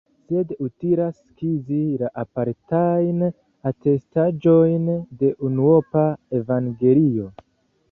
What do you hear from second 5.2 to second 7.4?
de unuopa evangelio.